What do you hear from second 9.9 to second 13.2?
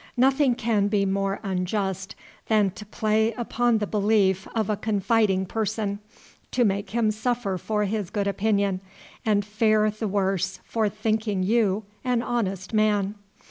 the worse for thinking you an honest man.